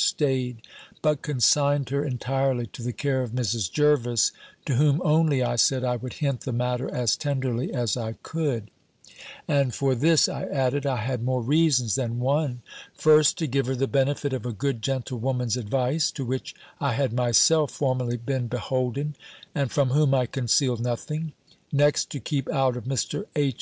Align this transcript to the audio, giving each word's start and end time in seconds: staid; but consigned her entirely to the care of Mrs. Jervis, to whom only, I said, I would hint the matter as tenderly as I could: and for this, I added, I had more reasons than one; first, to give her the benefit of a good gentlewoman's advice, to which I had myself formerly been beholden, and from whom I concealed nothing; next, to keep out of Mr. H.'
staid; 0.00 0.62
but 1.02 1.20
consigned 1.20 1.90
her 1.90 2.02
entirely 2.02 2.66
to 2.66 2.82
the 2.82 2.90
care 2.90 3.20
of 3.20 3.32
Mrs. 3.32 3.70
Jervis, 3.70 4.32
to 4.64 4.76
whom 4.76 5.02
only, 5.04 5.42
I 5.42 5.56
said, 5.56 5.84
I 5.84 5.96
would 5.96 6.14
hint 6.14 6.40
the 6.40 6.54
matter 6.54 6.90
as 6.90 7.16
tenderly 7.18 7.70
as 7.74 7.98
I 7.98 8.14
could: 8.22 8.70
and 9.46 9.74
for 9.74 9.94
this, 9.94 10.26
I 10.26 10.44
added, 10.44 10.86
I 10.86 10.96
had 10.96 11.22
more 11.22 11.42
reasons 11.42 11.96
than 11.96 12.18
one; 12.18 12.62
first, 12.94 13.36
to 13.40 13.46
give 13.46 13.66
her 13.66 13.76
the 13.76 13.86
benefit 13.86 14.32
of 14.32 14.46
a 14.46 14.52
good 14.54 14.80
gentlewoman's 14.80 15.58
advice, 15.58 16.10
to 16.12 16.24
which 16.24 16.54
I 16.80 16.94
had 16.94 17.12
myself 17.12 17.70
formerly 17.70 18.16
been 18.16 18.46
beholden, 18.46 19.16
and 19.54 19.70
from 19.70 19.90
whom 19.90 20.14
I 20.14 20.24
concealed 20.24 20.80
nothing; 20.80 21.32
next, 21.70 22.08
to 22.12 22.20
keep 22.20 22.48
out 22.48 22.74
of 22.74 22.84
Mr. 22.84 23.26
H.' 23.36 23.58